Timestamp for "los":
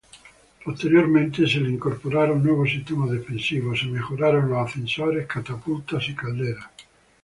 4.49-4.67